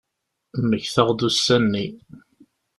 [0.61, 1.85] Mmektaɣ-d ussan-nni.